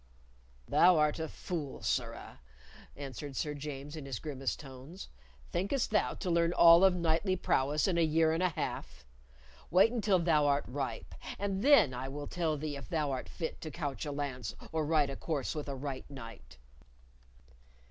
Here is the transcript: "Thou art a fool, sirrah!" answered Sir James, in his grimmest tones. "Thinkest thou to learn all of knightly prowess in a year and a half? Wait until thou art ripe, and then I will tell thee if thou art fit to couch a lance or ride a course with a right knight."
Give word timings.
"Thou 0.67 0.97
art 0.97 1.19
a 1.19 1.27
fool, 1.27 1.83
sirrah!" 1.83 2.39
answered 2.95 3.35
Sir 3.35 3.53
James, 3.53 3.95
in 3.95 4.07
his 4.07 4.17
grimmest 4.17 4.59
tones. 4.59 5.09
"Thinkest 5.51 5.91
thou 5.91 6.15
to 6.15 6.31
learn 6.31 6.53
all 6.53 6.83
of 6.83 6.95
knightly 6.95 7.35
prowess 7.35 7.87
in 7.87 7.99
a 7.99 8.01
year 8.01 8.31
and 8.33 8.41
a 8.41 8.49
half? 8.49 9.05
Wait 9.69 9.91
until 9.91 10.17
thou 10.17 10.47
art 10.47 10.65
ripe, 10.67 11.13
and 11.37 11.61
then 11.63 11.93
I 11.93 12.07
will 12.07 12.25
tell 12.25 12.57
thee 12.57 12.75
if 12.75 12.89
thou 12.89 13.11
art 13.11 13.29
fit 13.29 13.61
to 13.61 13.69
couch 13.69 14.03
a 14.03 14.11
lance 14.11 14.55
or 14.71 14.87
ride 14.87 15.11
a 15.11 15.15
course 15.15 15.53
with 15.53 15.69
a 15.69 15.75
right 15.75 16.09
knight." 16.09 16.57